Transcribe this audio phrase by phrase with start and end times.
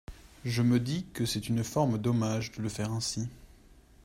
[0.45, 3.29] Je me dis que c’est une forme d’hommage de le faire ainsi.